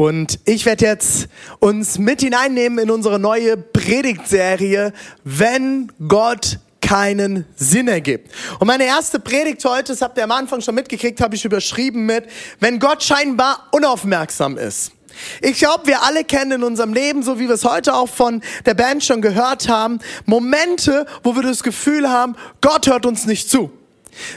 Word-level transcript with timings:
Und 0.00 0.38
ich 0.46 0.64
werde 0.64 0.86
jetzt 0.86 1.28
uns 1.58 1.98
mit 1.98 2.22
hineinnehmen 2.22 2.78
in 2.78 2.90
unsere 2.90 3.18
neue 3.18 3.58
Predigtserie, 3.58 4.94
wenn 5.24 5.92
Gott 6.08 6.58
keinen 6.80 7.44
Sinn 7.54 7.86
ergibt. 7.86 8.32
Und 8.60 8.66
meine 8.66 8.84
erste 8.84 9.20
Predigt 9.20 9.62
heute, 9.66 9.92
das 9.92 10.00
habt 10.00 10.16
ihr 10.16 10.24
am 10.24 10.30
Anfang 10.30 10.62
schon 10.62 10.74
mitgekriegt, 10.74 11.20
habe 11.20 11.34
ich 11.34 11.44
überschrieben 11.44 12.06
mit, 12.06 12.24
wenn 12.60 12.78
Gott 12.78 13.02
scheinbar 13.02 13.68
unaufmerksam 13.72 14.56
ist. 14.56 14.92
Ich 15.42 15.58
glaube, 15.58 15.86
wir 15.86 16.02
alle 16.02 16.24
kennen 16.24 16.52
in 16.52 16.62
unserem 16.62 16.94
Leben, 16.94 17.22
so 17.22 17.38
wie 17.38 17.48
wir 17.48 17.54
es 17.56 17.66
heute 17.66 17.94
auch 17.94 18.08
von 18.08 18.40
der 18.64 18.72
Band 18.72 19.04
schon 19.04 19.20
gehört 19.20 19.68
haben, 19.68 19.98
Momente, 20.24 21.04
wo 21.22 21.36
wir 21.36 21.42
das 21.42 21.62
Gefühl 21.62 22.08
haben, 22.08 22.36
Gott 22.62 22.86
hört 22.86 23.04
uns 23.04 23.26
nicht 23.26 23.50
zu. 23.50 23.70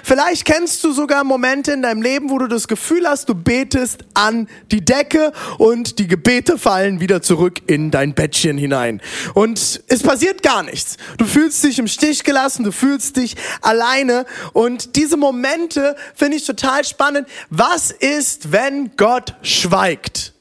Vielleicht 0.04 0.46
kennst 0.46 0.84
du 0.84 0.92
sogar 0.94 1.24
Momente 1.24 1.72
in 1.72 1.82
deinem 1.82 2.02
Leben, 2.02 2.30
wo 2.30 2.38
du 2.38 2.48
das 2.48 2.68
Gefühl 2.68 3.08
hast, 3.08 3.30
du 3.30 3.36
betest 3.36 4.06
an 4.14 4.48
die 4.72 4.84
Decke 4.84 5.34
und 5.58 6.00
die 6.00 6.08
Gebete 6.08 6.58
fallen 6.58 7.00
wieder 7.00 7.22
zurück 7.22 7.62
in 7.68 7.92
dein 7.92 8.14
Bettchen 8.14 8.58
hinein. 8.58 9.02
Und 9.34 9.84
es 9.88 10.04
passiert 10.04 10.44
gar 10.44 10.64
nichts. 10.64 10.98
Du 11.18 11.26
fühlst 11.26 11.64
dich 11.64 11.80
im 11.80 11.88
Stich 11.88 12.24
gelassen, 12.24 12.64
du 12.64 12.72
fühlst 12.72 13.18
dich 13.18 13.36
alleine. 13.62 14.26
Und 14.54 14.96
diese 14.96 15.18
Momente 15.18 15.96
finde 16.16 16.38
ich 16.38 16.46
total 16.46 16.86
spannend. 16.86 17.28
Was 17.50 17.92
ist, 17.92 18.52
wenn 18.52 18.96
Gott 18.96 19.36
schweigt? 19.42 20.34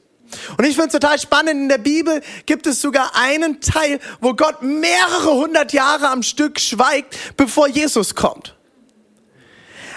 Und 0.57 0.65
ich 0.65 0.75
finde 0.75 0.87
es 0.87 0.93
total 0.93 1.19
spannend, 1.19 1.61
in 1.61 1.69
der 1.69 1.77
Bibel 1.77 2.21
gibt 2.45 2.65
es 2.67 2.81
sogar 2.81 3.11
einen 3.15 3.61
Teil, 3.61 3.99
wo 4.19 4.33
Gott 4.33 4.61
mehrere 4.61 5.33
hundert 5.33 5.73
Jahre 5.73 6.09
am 6.09 6.23
Stück 6.23 6.59
schweigt, 6.59 7.15
bevor 7.37 7.67
Jesus 7.67 8.15
kommt. 8.15 8.55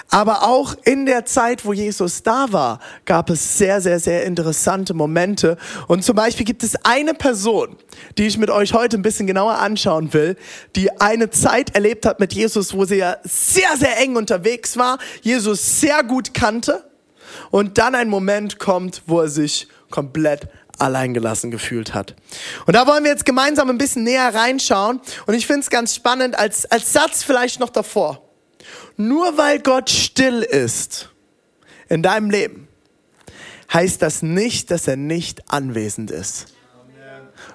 Aber 0.08 0.44
auch 0.44 0.76
in 0.84 1.04
der 1.04 1.24
Zeit, 1.24 1.64
wo 1.64 1.72
Jesus 1.72 2.22
da 2.22 2.52
war, 2.52 2.80
gab 3.04 3.28
es 3.28 3.58
sehr, 3.58 3.80
sehr, 3.80 3.98
sehr 3.98 4.24
interessante 4.24 4.94
Momente. 4.94 5.56
Und 5.88 6.04
zum 6.04 6.14
Beispiel 6.14 6.46
gibt 6.46 6.62
es 6.62 6.76
eine 6.84 7.14
Person, 7.14 7.76
die 8.16 8.26
ich 8.26 8.38
mit 8.38 8.50
euch 8.50 8.72
heute 8.72 8.96
ein 8.96 9.02
bisschen 9.02 9.26
genauer 9.26 9.58
anschauen 9.58 10.12
will, 10.12 10.36
die 10.76 11.00
eine 11.00 11.30
Zeit 11.30 11.74
erlebt 11.74 12.06
hat 12.06 12.20
mit 12.20 12.32
Jesus, 12.32 12.72
wo 12.72 12.84
sie 12.84 12.96
ja 12.96 13.16
sehr, 13.24 13.76
sehr 13.76 13.98
eng 13.98 14.16
unterwegs 14.16 14.76
war, 14.76 14.98
Jesus 15.22 15.80
sehr 15.80 16.04
gut 16.04 16.34
kannte. 16.34 16.84
Und 17.50 17.78
dann 17.78 17.94
ein 17.94 18.08
Moment 18.08 18.58
kommt, 18.58 19.02
wo 19.06 19.20
er 19.20 19.28
sich 19.28 19.68
komplett 19.90 20.48
alleingelassen 20.78 21.50
gefühlt 21.50 21.94
hat. 21.94 22.14
Und 22.66 22.76
da 22.76 22.86
wollen 22.86 23.04
wir 23.04 23.10
jetzt 23.10 23.24
gemeinsam 23.24 23.70
ein 23.70 23.78
bisschen 23.78 24.04
näher 24.04 24.34
reinschauen. 24.34 25.00
Und 25.26 25.34
ich 25.34 25.46
finde 25.46 25.60
es 25.60 25.70
ganz 25.70 25.94
spannend 25.94 26.38
als, 26.38 26.70
als 26.70 26.92
Satz 26.92 27.22
vielleicht 27.22 27.60
noch 27.60 27.70
davor. 27.70 28.25
Nur 28.96 29.36
weil 29.36 29.60
Gott 29.60 29.90
still 29.90 30.42
ist 30.42 31.10
in 31.88 32.02
deinem 32.02 32.30
Leben, 32.30 32.68
heißt 33.72 34.00
das 34.00 34.22
nicht, 34.22 34.70
dass 34.70 34.88
er 34.88 34.96
nicht 34.96 35.52
anwesend 35.52 36.10
ist. 36.10 36.46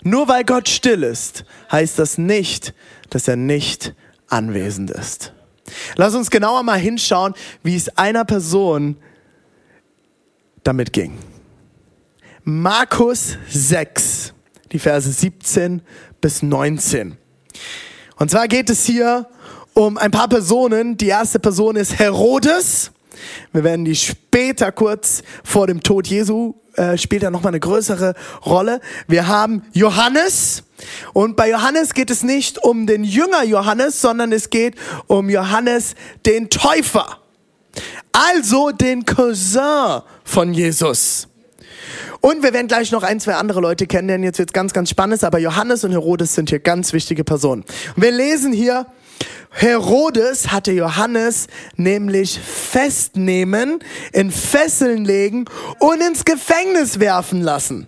Nur 0.03 0.27
weil 0.27 0.43
Gott 0.43 0.69
still 0.69 1.03
ist, 1.03 1.45
heißt 1.71 1.99
das 1.99 2.17
nicht, 2.17 2.73
dass 3.09 3.27
er 3.27 3.35
nicht 3.35 3.95
anwesend 4.27 4.91
ist. 4.91 5.33
Lass 5.95 6.15
uns 6.15 6.29
genauer 6.29 6.63
mal 6.63 6.79
hinschauen, 6.79 7.33
wie 7.63 7.75
es 7.75 7.97
einer 7.97 8.25
Person 8.25 8.97
damit 10.63 10.93
ging. 10.93 11.17
Markus 12.43 13.37
6, 13.49 14.33
die 14.71 14.79
Verse 14.79 15.11
17 15.11 15.81
bis 16.19 16.41
19. 16.41 17.17
Und 18.17 18.31
zwar 18.31 18.47
geht 18.47 18.69
es 18.69 18.85
hier 18.85 19.27
um 19.85 19.97
ein 19.97 20.11
paar 20.11 20.27
Personen. 20.27 20.97
Die 20.97 21.07
erste 21.07 21.39
Person 21.39 21.75
ist 21.75 21.97
Herodes. 21.97 22.91
Wir 23.51 23.63
werden 23.63 23.85
die 23.85 23.95
später 23.95 24.71
kurz 24.71 25.23
vor 25.43 25.67
dem 25.67 25.81
Tod 25.81 26.07
Jesu 26.07 26.55
äh, 26.75 26.97
spielt 26.97 27.23
er 27.23 27.31
nochmal 27.31 27.51
eine 27.51 27.59
größere 27.59 28.13
Rolle. 28.45 28.79
Wir 29.07 29.27
haben 29.27 29.63
Johannes. 29.73 30.63
Und 31.13 31.35
bei 31.35 31.49
Johannes 31.49 31.93
geht 31.93 32.09
es 32.09 32.23
nicht 32.23 32.63
um 32.63 32.87
den 32.87 33.03
Jünger 33.03 33.43
Johannes, 33.43 33.99
sondern 33.99 34.31
es 34.31 34.49
geht 34.49 34.75
um 35.07 35.29
Johannes 35.29 35.95
den 36.25 36.49
Täufer. 36.49 37.19
Also 38.13 38.71
den 38.71 39.05
Cousin 39.05 40.01
von 40.23 40.53
Jesus. 40.53 41.27
Und 42.21 42.43
wir 42.43 42.53
werden 42.53 42.67
gleich 42.67 42.91
noch 42.91 43.03
ein, 43.03 43.19
zwei 43.19 43.33
andere 43.35 43.59
Leute 43.59 43.87
kennenlernen. 43.87 44.23
Jetzt 44.23 44.39
wird's 44.39 44.53
ganz, 44.53 44.73
ganz 44.73 44.89
spannend. 44.89 45.23
Aber 45.23 45.39
Johannes 45.39 45.83
und 45.83 45.91
Herodes 45.91 46.35
sind 46.35 46.49
hier 46.49 46.59
ganz 46.59 46.93
wichtige 46.93 47.23
Personen. 47.23 47.65
Wir 47.95 48.11
lesen 48.11 48.53
hier 48.53 48.85
Herodes 49.51 50.51
hatte 50.51 50.71
Johannes 50.71 51.47
nämlich 51.75 52.39
festnehmen, 52.39 53.79
in 54.13 54.31
Fesseln 54.31 55.05
legen 55.05 55.45
und 55.79 56.01
ins 56.01 56.25
Gefängnis 56.25 56.99
werfen 56.99 57.41
lassen. 57.41 57.87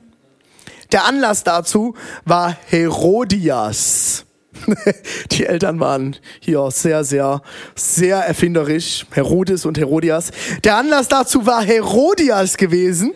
Der 0.91 1.05
Anlass 1.05 1.43
dazu 1.43 1.95
war 2.25 2.55
Herodias. 2.67 4.25
Die 5.31 5.45
Eltern 5.45 5.79
waren 5.79 6.15
hier 6.39 6.69
sehr, 6.71 7.03
sehr, 7.03 7.41
sehr 7.75 8.17
erfinderisch. 8.17 9.05
Herodes 9.11 9.65
und 9.65 9.77
Herodias. 9.77 10.31
Der 10.63 10.77
Anlass 10.77 11.07
dazu 11.07 11.45
war 11.45 11.63
Herodias 11.63 12.57
gewesen. 12.57 13.13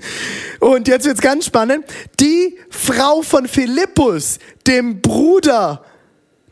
Und 0.59 0.87
jetzt 0.87 1.05
wird's 1.05 1.21
ganz 1.21 1.45
spannend. 1.45 1.85
Die 2.19 2.57
Frau 2.69 3.21
von 3.21 3.47
Philippus, 3.47 4.39
dem 4.65 5.01
Bruder 5.01 5.83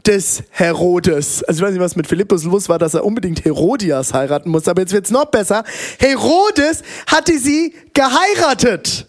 des 0.07 0.43
Herodes. 0.51 1.43
Also 1.43 1.59
ich 1.59 1.65
weiß 1.65 1.73
nicht, 1.73 1.81
was 1.81 1.95
mit 1.95 2.07
Philippus 2.07 2.43
los 2.43 2.69
war, 2.69 2.79
dass 2.79 2.93
er 2.93 3.05
unbedingt 3.05 3.43
Herodias 3.45 4.13
heiraten 4.13 4.49
muss, 4.49 4.67
aber 4.67 4.81
jetzt 4.81 4.93
wird's 4.93 5.11
noch 5.11 5.25
besser. 5.25 5.63
Herodes 5.99 6.83
hatte 7.07 7.37
sie 7.37 7.73
geheiratet. 7.93 9.07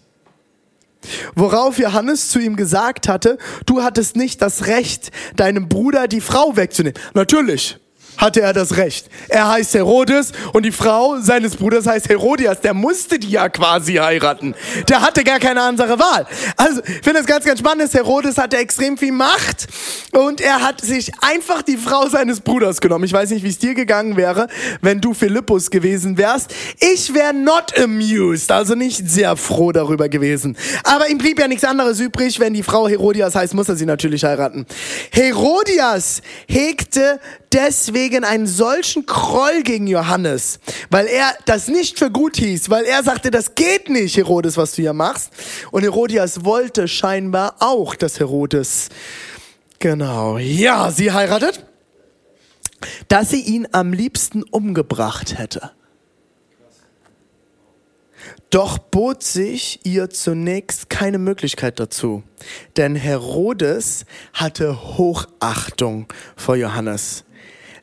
Worauf 1.35 1.77
Johannes 1.79 2.29
zu 2.29 2.39
ihm 2.39 2.55
gesagt 2.55 3.07
hatte, 3.07 3.37
du 3.65 3.83
hattest 3.83 4.15
nicht 4.15 4.41
das 4.41 4.67
Recht, 4.67 5.11
deinem 5.35 5.69
Bruder 5.69 6.07
die 6.07 6.21
Frau 6.21 6.55
wegzunehmen. 6.57 6.99
Natürlich 7.13 7.77
hatte 8.17 8.41
er 8.41 8.53
das 8.53 8.77
Recht. 8.77 9.07
Er 9.29 9.47
heißt 9.47 9.73
Herodes 9.75 10.31
und 10.53 10.63
die 10.63 10.71
Frau 10.71 11.17
seines 11.19 11.55
Bruders 11.55 11.85
heißt 11.85 12.09
Herodias. 12.09 12.61
Der 12.61 12.73
musste 12.73 13.19
die 13.19 13.29
ja 13.29 13.47
quasi 13.49 13.93
heiraten. 13.93 14.55
Der 14.89 15.01
hatte 15.01 15.23
gar 15.23 15.39
keine 15.39 15.61
andere 15.61 15.99
Wahl. 15.99 16.25
Also, 16.55 16.81
ich 16.83 17.01
finde 17.03 17.13
das 17.13 17.25
ganz, 17.25 17.45
ganz 17.45 17.59
spannend. 17.59 17.93
Herodes 17.93 18.37
hatte 18.37 18.57
extrem 18.57 18.97
viel 18.97 19.11
Macht 19.11 19.67
und 20.11 20.41
er 20.41 20.61
hat 20.61 20.81
sich 20.81 21.11
einfach 21.21 21.61
die 21.61 21.77
Frau 21.77 22.07
seines 22.09 22.41
Bruders 22.41 22.81
genommen. 22.81 23.05
Ich 23.05 23.13
weiß 23.13 23.29
nicht, 23.29 23.43
wie 23.43 23.49
es 23.49 23.59
dir 23.59 23.75
gegangen 23.75 24.17
wäre, 24.17 24.47
wenn 24.81 24.99
du 24.99 25.13
Philippus 25.13 25.69
gewesen 25.69 26.17
wärst. 26.17 26.53
Ich 26.79 27.13
wäre 27.13 27.33
not 27.33 27.77
amused, 27.77 28.51
also 28.51 28.75
nicht 28.75 29.09
sehr 29.09 29.35
froh 29.37 29.71
darüber 29.71 30.09
gewesen. 30.09 30.57
Aber 30.83 31.07
ihm 31.09 31.17
blieb 31.19 31.39
ja 31.39 31.47
nichts 31.47 31.63
anderes 31.63 31.99
übrig. 31.99 32.39
Wenn 32.39 32.53
die 32.53 32.63
Frau 32.63 32.87
Herodias 32.87 33.35
heißt, 33.35 33.53
muss 33.53 33.69
er 33.69 33.75
sie 33.75 33.85
natürlich 33.85 34.23
heiraten. 34.23 34.65
Herodias 35.11 36.21
hegte 36.47 37.19
deswegen 37.53 38.06
einen 38.15 38.47
solchen 38.47 39.05
Kroll 39.05 39.63
gegen 39.63 39.87
Johannes, 39.87 40.59
weil 40.89 41.07
er 41.07 41.35
das 41.45 41.67
nicht 41.67 41.99
für 41.99 42.11
gut 42.11 42.37
hieß, 42.37 42.69
weil 42.69 42.85
er 42.85 43.03
sagte, 43.03 43.31
das 43.31 43.55
geht 43.55 43.89
nicht, 43.89 44.17
Herodes, 44.17 44.57
was 44.57 44.73
du 44.73 44.81
hier 44.81 44.93
machst. 44.93 45.31
Und 45.71 45.83
Herodias 45.83 46.43
wollte 46.45 46.87
scheinbar 46.87 47.55
auch, 47.59 47.95
dass 47.95 48.19
Herodes, 48.19 48.89
genau, 49.79 50.37
ja, 50.37 50.91
sie 50.91 51.11
heiratet, 51.11 51.65
dass 53.07 53.29
sie 53.29 53.41
ihn 53.41 53.67
am 53.71 53.93
liebsten 53.93 54.43
umgebracht 54.43 55.37
hätte. 55.37 55.71
Doch 58.49 58.77
bot 58.77 59.23
sich 59.23 59.81
ihr 59.83 60.09
zunächst 60.09 60.89
keine 60.89 61.17
Möglichkeit 61.17 61.79
dazu, 61.81 62.23
denn 62.77 62.95
Herodes 62.95 64.05
hatte 64.33 64.97
Hochachtung 64.97 66.07
vor 66.37 66.55
Johannes 66.55 67.25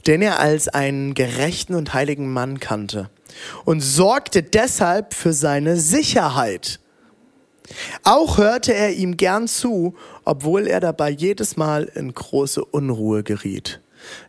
den 0.07 0.23
er 0.23 0.41
als 0.41 0.69
einen 0.69 1.15
gerechten 1.15 1.75
und 1.75 1.95
heiligen 1.95 2.33
Mann 2.33 2.61
kannte 2.61 3.11
und 3.65 3.81
sorgte 3.81 4.43
deshalb 4.43 5.15
für 5.15 5.33
seine 5.33 5.77
Sicherheit. 5.77 6.81
Auch 8.03 8.39
hörte 8.39 8.75
er 8.75 8.93
ihm 8.93 9.17
gern 9.17 9.49
zu, 9.49 9.95
obwohl 10.25 10.67
er 10.67 10.81
dabei 10.81 11.11
jedes 11.11 11.57
Mal 11.57 11.85
in 11.95 12.13
große 12.13 12.65
Unruhe 12.65 13.23
geriet. 13.23 13.81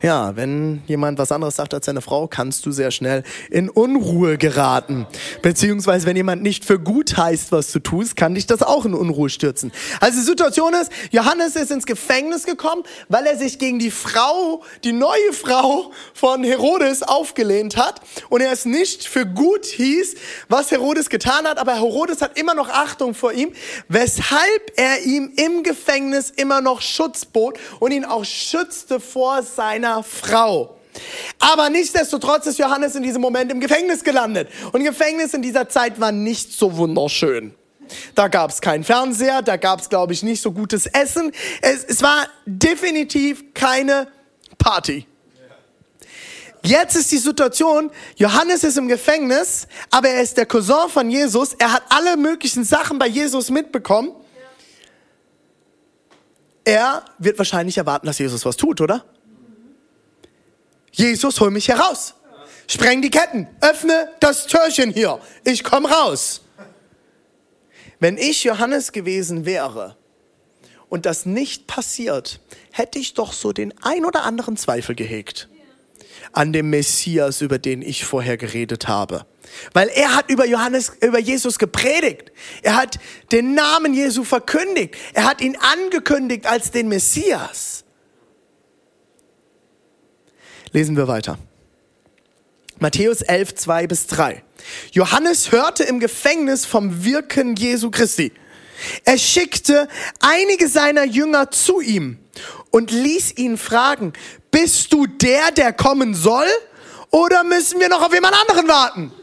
Ja, 0.02 0.36
wenn 0.36 0.84
jemand 0.88 1.18
was 1.18 1.32
anderes 1.32 1.56
sagt 1.56 1.74
als 1.74 1.86
seine 1.86 2.02
Frau, 2.02 2.28
kannst 2.28 2.66
du 2.66 2.72
sehr 2.72 2.92
schnell 2.92 3.24
in 3.50 3.70
Unruhe 3.70 4.38
geraten. 4.38 5.08
Beziehungsweise, 5.42 6.06
wenn 6.06 6.16
jemand 6.16 6.44
nicht 6.44 6.66
für 6.66 6.80
gut 6.80 7.18
heißt, 7.18 7.52
was 7.52 7.72
du 7.72 7.80
tust, 7.80 8.16
kann 8.16 8.36
dich 8.36 8.46
das 8.46 8.62
auch 8.62 8.86
in 8.86 8.94
Unruhe 8.94 9.30
stürzen. 9.30 9.72
Also 10.00 10.20
die 10.20 10.26
Situation 10.26 10.74
ist, 10.74 10.92
Johannes 11.12 11.56
ist 11.56 11.72
ins 11.72 11.86
Gefängnis 11.86 12.46
gekommen, 12.46 12.84
weil 13.10 13.26
er 13.26 13.38
sich 13.38 13.60
gegen 13.60 13.80
die 13.80 13.92
Frau, 13.92 14.64
die 14.84 14.92
neue 14.92 15.34
Frau 15.34 15.92
von 16.14 16.44
Herodes 16.44 17.04
aufgelehnt 17.04 17.78
hat 17.78 18.02
und 18.30 18.42
er 18.42 18.52
es 18.52 18.66
nicht 18.66 19.08
für 19.08 19.26
gut 19.26 19.66
hieß, 19.66 20.16
was 20.50 20.72
Herodes 20.72 21.10
getan 21.10 21.46
hat, 21.46 21.58
aber 21.58 21.76
Herodes 21.76 22.22
hat 22.22 22.38
immer 22.38 22.54
noch 22.54 22.70
Achtung 22.70 23.14
vor 23.14 23.34
ihm, 23.34 23.54
weshalb 23.88 24.72
er 24.76 25.04
ihm 25.04 25.32
im 25.36 25.64
Gefängnis 25.64 26.30
immer 26.30 26.62
noch 26.62 26.82
Schutz 26.82 27.26
bot 27.26 27.58
und 27.80 27.92
ihn 27.92 28.06
auch 28.06 28.26
schützte 28.26 29.00
vor 29.00 29.44
seiner 29.66 30.04
Frau. 30.04 30.78
Aber 31.40 31.70
nichtsdestotrotz 31.70 32.46
ist 32.46 32.60
Johannes 32.60 32.96
in 32.96 33.04
diesem 33.04 33.22
Moment 33.22 33.52
im 33.52 33.60
Gefängnis 33.60 34.04
gelandet. 34.04 34.48
Und 34.72 34.84
Gefängnis 34.84 35.34
in 35.34 35.42
dieser 35.42 35.68
Zeit 35.68 36.00
war 36.00 36.12
nicht 36.12 36.54
so 36.54 36.78
wunderschön. 36.78 37.54
Da 38.14 38.28
gab 38.28 38.52
es 38.52 38.62
keinen 38.62 38.84
Fernseher, 38.84 39.42
da 39.42 39.58
gab 39.58 39.80
es, 39.82 39.90
glaube 39.90 40.14
ich, 40.14 40.24
nicht 40.24 40.42
so 40.42 40.52
gutes 40.52 40.86
Essen. 40.86 41.32
Es, 41.62 41.84
es 41.84 42.02
war 42.02 42.28
definitiv 42.46 43.54
keine 43.54 44.08
Party. 44.58 45.08
Jetzt 46.64 46.96
ist 46.96 47.12
die 47.12 47.18
Situation, 47.18 47.92
Johannes 48.16 48.64
ist 48.64 48.78
im 48.78 48.88
Gefängnis, 48.88 49.68
aber 49.92 50.10
er 50.10 50.22
ist 50.22 50.38
der 50.38 50.46
Cousin 50.46 50.90
von 50.90 51.10
Jesus. 51.10 51.54
Er 51.54 51.74
hat 51.74 51.84
alle 51.90 52.18
möglichen 52.18 52.64
Sachen 52.64 52.98
bei 52.98 53.08
Jesus 53.08 53.50
mitbekommen. 53.50 54.12
Er 56.64 57.04
wird 57.20 57.38
wahrscheinlich 57.38 57.78
erwarten, 57.78 58.08
dass 58.08 58.18
Jesus 58.18 58.46
was 58.46 58.58
tut, 58.58 58.82
oder? 58.82 59.06
Jesus, 60.96 61.40
hol 61.40 61.52
mich 61.52 61.68
heraus. 61.68 62.14
Spreng 62.68 63.02
die 63.02 63.10
Ketten. 63.10 63.48
Öffne 63.62 64.10
das 64.20 64.48
Türchen 64.48 64.92
hier. 64.92 65.20
Ich 65.44 65.64
komm 65.64 65.86
raus. 65.86 66.42
Wenn 68.00 68.18
ich 68.18 68.44
Johannes 68.44 68.92
gewesen 68.92 69.46
wäre 69.46 69.96
und 70.90 71.06
das 71.06 71.26
nicht 71.26 71.68
passiert, 71.68 72.40
hätte 72.72 73.00
ich 73.00 73.14
doch 73.14 73.34
so 73.34 73.52
den 73.52 73.74
ein 73.84 74.06
oder 74.06 74.24
anderen 74.24 74.58
Zweifel 74.58 74.96
gehegt 74.96 75.50
an 76.32 76.52
dem 76.52 76.70
Messias, 76.70 77.42
über 77.42 77.60
den 77.60 77.82
ich 77.82 78.04
vorher 78.04 78.38
geredet 78.38 78.88
habe. 78.88 79.26
Weil 79.74 79.88
er 79.90 80.16
hat 80.16 80.30
über 80.30 80.46
Johannes, 80.46 80.92
über 81.02 81.20
Jesus 81.20 81.60
gepredigt. 81.60 82.32
Er 82.62 82.76
hat 82.76 83.00
den 83.32 83.54
Namen 83.54 83.94
Jesu 83.94 84.24
verkündigt. 84.24 84.96
Er 85.14 85.26
hat 85.26 85.40
ihn 85.40 85.56
angekündigt 85.56 86.46
als 86.46 86.72
den 86.72 86.90
Messias. 86.90 87.85
Lesen 90.76 90.98
wir 90.98 91.08
weiter. 91.08 91.38
Matthäus 92.80 93.22
11, 93.22 93.56
2 93.56 93.88
bis 93.88 94.08
3. 94.08 94.44
Johannes 94.92 95.54
hörte 95.54 95.86
im 95.86 96.02
Gefängnis 96.02 96.66
vom 96.66 97.06
Wirken 97.06 97.56
Jesu 97.56 97.90
Christi. 97.92 98.34
Er 99.06 99.18
schickte 99.18 99.88
einige 100.20 100.68
seiner 100.68 101.06
Jünger 101.06 101.50
zu 101.50 101.80
ihm 101.80 102.20
und 102.72 102.92
ließ 102.92 103.38
ihn 103.38 103.58
fragen, 103.58 104.12
bist 104.52 104.92
du 104.92 105.08
der, 105.08 105.52
der 105.52 105.72
kommen 105.72 106.14
soll? 106.14 106.50
Oder 107.10 107.46
müssen 107.46 107.80
wir 107.80 107.88
noch 107.88 108.02
auf 108.02 108.14
jemand 108.14 108.36
anderen 108.36 108.68
warten? 108.68 109.14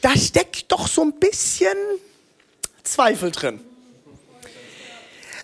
Da 0.00 0.16
steckt 0.16 0.72
doch 0.72 0.88
so 0.88 1.02
ein 1.02 1.12
bisschen 1.20 1.76
Zweifel 2.82 3.30
drin. 3.30 3.60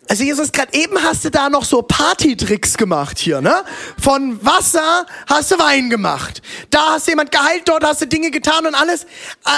Also 0.09 0.25
Jesus, 0.25 0.53
gerade 0.53 0.73
eben 0.73 1.03
hast 1.03 1.27
du 1.27 1.31
da 1.31 1.51
noch 1.51 1.65
so 1.65 1.83
Partytricks 1.83 2.79
gemacht 2.79 3.19
hier, 3.19 3.43
ne? 3.43 3.63
Von 4.03 4.43
Wasser 4.45 5.07
hast 5.27 5.51
du 5.51 5.59
Wein 5.59 5.91
gemacht. 5.91 6.41
Da 6.71 6.93
hast 6.93 7.07
du 7.07 7.11
jemand 7.11 7.31
geheilt, 7.31 7.69
dort 7.69 7.85
hast 7.85 8.01
du 8.01 8.07
Dinge 8.07 8.31
getan 8.31 8.67
und 8.67 8.75
alles. 8.75 9.05
Äh, 9.05 9.51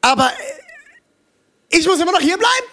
aber 0.00 0.32
ich 1.68 1.86
muss 1.86 2.00
immer 2.00 2.12
noch 2.12 2.20
hier 2.20 2.38
bleiben? 2.38 2.66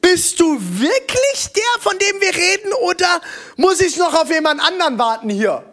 Bist 0.00 0.38
du 0.38 0.58
wirklich 0.60 1.52
der, 1.54 1.80
von 1.80 1.98
dem 1.98 2.20
wir 2.20 2.34
reden, 2.34 2.72
oder 2.74 3.20
muss 3.56 3.80
ich 3.80 3.96
noch 3.96 4.14
auf 4.14 4.30
jemand 4.30 4.60
anderen 4.60 4.98
warten 4.98 5.28
hier? 5.28 5.64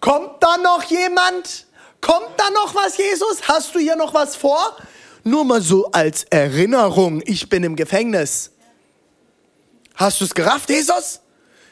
Kommt 0.00 0.42
da 0.42 0.56
noch 0.56 0.82
jemand? 0.84 1.66
Kommt 2.00 2.38
da 2.38 2.48
noch 2.50 2.74
was, 2.74 2.96
Jesus? 2.96 3.48
Hast 3.48 3.74
du 3.74 3.78
hier 3.78 3.96
noch 3.96 4.14
was 4.14 4.36
vor? 4.36 4.76
Nur 5.24 5.44
mal 5.44 5.60
so 5.60 5.90
als 5.92 6.24
Erinnerung, 6.24 7.22
ich 7.24 7.48
bin 7.48 7.64
im 7.64 7.76
Gefängnis. 7.76 8.50
Hast 9.94 10.20
du 10.20 10.24
es 10.24 10.34
gerafft, 10.34 10.68
Jesus? 10.70 11.20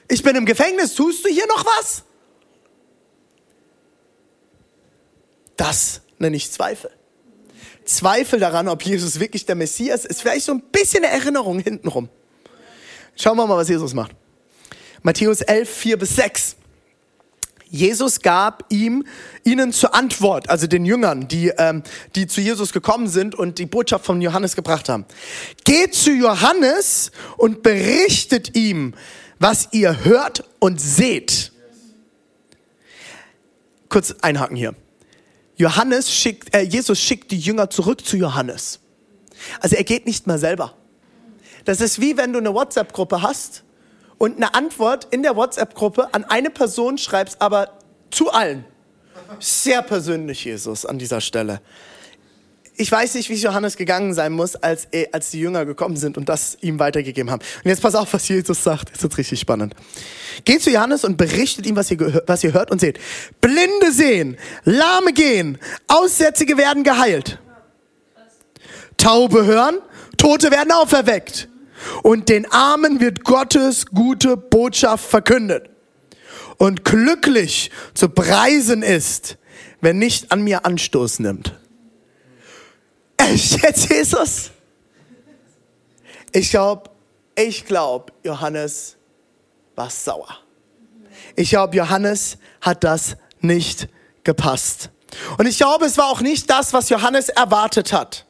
Ich 0.09 0.23
bin 0.23 0.37
im 0.37 0.47
Gefängnis, 0.47 0.95
tust 0.95 1.25
du 1.25 1.29
hier 1.29 1.47
noch 1.47 1.65
was? 1.65 2.05
Das 5.57 6.01
nenne 6.19 6.37
ich 6.37 6.51
Zweifel. 6.51 6.91
Zweifel 7.85 8.39
daran, 8.39 8.69
ob 8.69 8.85
Jesus 8.85 9.19
wirklich 9.19 9.45
der 9.45 9.57
Messias 9.57 10.05
ist, 10.05 10.23
vielleicht 10.23 10.47
so 10.47 10.53
ein 10.53 10.61
bisschen 10.61 11.05
eine 11.05 11.13
Erinnerung 11.13 11.59
hintenrum. 11.59 12.09
Schauen 13.17 13.37
wir 13.37 13.47
mal, 13.47 13.57
was 13.57 13.69
Jesus 13.69 13.93
macht. 13.93 14.13
Matthäus 15.03 15.41
11, 15.41 15.69
4 15.69 15.99
bis 15.99 16.17
6. 16.17 16.57
Jesus 17.73 18.21
gab 18.21 18.67
ihm, 18.69 19.03
ihnen 19.45 19.73
zur 19.73 19.95
Antwort, 19.95 20.51
also 20.51 20.67
den 20.67 20.85
Jüngern, 20.85 21.27
die, 21.27 21.49
ähm, 21.57 21.83
die 22.15 22.27
zu 22.27 22.43
Jesus 22.43 22.71
gekommen 22.75 23.09
sind 23.09 23.35
und 23.35 23.59
die 23.59 23.65
Botschaft 23.65 24.05
von 24.05 24.21
Johannes 24.21 24.55
gebracht 24.55 24.91
haben. 24.91 25.07
Geht 25.65 25.95
zu 25.95 26.13
Johannes 26.13 27.13
und 27.39 27.63
berichtet 27.63 28.55
ihm, 28.57 28.93
was 29.39 29.69
ihr 29.73 30.05
hört 30.05 30.45
und 30.59 30.83
seht. 30.83 31.51
Kurz 33.89 34.15
einhaken 34.21 34.57
hier. 34.57 34.75
Johannes 35.57 36.13
schickt, 36.13 36.55
äh, 36.55 36.61
Jesus 36.61 37.01
schickt 37.01 37.31
die 37.31 37.39
Jünger 37.39 37.71
zurück 37.71 38.05
zu 38.05 38.19
Johannes. 38.19 38.81
Also 39.61 39.77
er 39.77 39.85
geht 39.85 40.05
nicht 40.05 40.27
mal 40.27 40.39
selber. 40.39 40.75
Das 41.65 41.81
ist 41.81 42.03
wie 42.03 42.19
wenn 42.19 42.35
du 42.35 42.39
eine 42.39 42.53
WhatsApp-Gruppe 42.53 43.23
hast 43.23 43.65
und 44.23 44.37
eine 44.37 44.55
Antwort 44.55 45.09
in 45.11 45.25
der 45.25 45.35
WhatsApp-Gruppe 45.35 46.15
an 46.15 46.23
eine 46.23 46.49
Person 46.49 46.97
schreibst, 46.97 47.43
aber 47.43 47.77
zu 48.13 48.31
allen. 48.31 48.65
Sehr 49.41 49.83
persönlich, 49.83 50.45
Jesus, 50.45 50.87
an 50.87 50.97
dieser 50.97 51.21
Stelle. 51.21 51.61
Ich 52.77 52.93
weiß 52.93 53.15
nicht, 53.15 53.29
wie 53.31 53.35
es 53.35 53.43
Johannes 53.43 53.77
gegangen 53.77 54.15
sein 54.15 54.31
muss, 54.31 54.55
als, 54.55 54.87
als 55.11 55.33
die 55.33 55.41
Jünger 55.41 55.65
gekommen 55.65 55.97
sind 55.97 56.17
und 56.17 56.29
das 56.29 56.57
ihm 56.61 56.79
weitergegeben 56.79 57.33
haben. 57.33 57.43
Und 57.65 57.69
jetzt 57.69 57.83
pass 57.83 57.97
auf, 57.97 58.13
was 58.13 58.29
Jesus 58.29 58.63
sagt. 58.63 58.93
Das 58.95 59.03
ist 59.03 59.19
richtig 59.19 59.41
spannend. 59.41 59.75
Geht 60.45 60.63
zu 60.63 60.71
Johannes 60.71 61.05
und 61.05 61.17
berichtet 61.17 61.67
ihm, 61.67 61.75
was 61.75 61.91
ihr, 61.91 62.23
was 62.25 62.45
ihr 62.45 62.53
hört 62.53 62.71
und 62.71 62.81
seht. 62.81 63.01
Blinde 63.41 63.91
sehen, 63.91 64.37
Lahme 64.63 65.13
gehen, 65.13 65.59
Aussätzige 65.89 66.57
werden 66.57 66.85
geheilt. 66.85 67.41
Taube 68.97 69.45
hören, 69.45 69.79
Tote 70.17 70.53
werden 70.53 70.71
auferweckt. 70.71 71.49
Und 72.02 72.29
den 72.29 72.50
Armen 72.50 73.01
wird 73.01 73.24
Gottes 73.24 73.86
gute 73.86 74.36
Botschaft 74.36 75.05
verkündet. 75.05 75.70
Und 76.58 76.84
glücklich 76.84 77.70
zu 77.94 78.08
preisen 78.08 78.82
ist, 78.82 79.36
wer 79.81 79.94
nicht 79.94 80.31
an 80.32 80.43
mir 80.43 80.65
Anstoß 80.65 81.19
nimmt. 81.19 81.58
Echt 83.17 83.62
jetzt, 83.62 83.91
Jesus? 83.91 84.51
Ich 86.32 86.51
glaube, 86.51 86.91
ich 87.34 87.65
glaube, 87.67 88.12
Johannes 88.24 88.96
war 89.74 89.91
sauer. 89.91 90.39
Ich 91.36 91.51
glaube, 91.51 91.77
Johannes 91.77 92.39
hat 92.60 92.84
das 92.84 93.17
nicht 93.41 93.89
gepasst. 94.24 94.91
Und 95.39 95.46
ich 95.46 95.58
glaube, 95.58 95.86
es 95.86 95.98
war 95.98 96.06
auch 96.06 96.20
nicht 96.20 96.48
das, 96.48 96.72
was 96.72 96.89
Johannes 96.89 97.29
erwartet 97.29 97.93
hat. 97.93 98.27